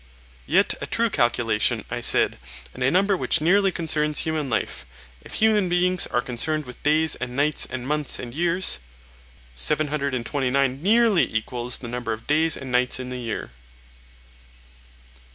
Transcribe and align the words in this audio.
Yet 0.47 0.73
a 0.81 0.87
true 0.87 1.11
calculation, 1.11 1.85
I 1.91 2.01
said, 2.01 2.39
and 2.73 2.81
a 2.81 2.89
number 2.89 3.15
which 3.15 3.39
nearly 3.39 3.71
concerns 3.71 4.17
human 4.21 4.49
life, 4.49 4.83
if 5.21 5.33
human 5.35 5.69
beings 5.69 6.07
are 6.07 6.23
concerned 6.23 6.65
with 6.65 6.81
days 6.81 7.13
and 7.17 7.35
nights 7.35 7.67
and 7.69 7.87
months 7.87 8.17
and 8.17 8.33
years. 8.33 8.79
(729 9.53 10.81
NEARLY 10.81 11.31
equals 11.31 11.77
the 11.77 11.87
number 11.87 12.13
of 12.13 12.25
days 12.25 12.57
and 12.57 12.71
nights 12.71 12.99
in 12.99 13.09
the 13.11 13.19
year.) 13.19 13.51